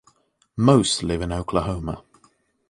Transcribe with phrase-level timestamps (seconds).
[0.57, 2.03] Most live in Oklahoma.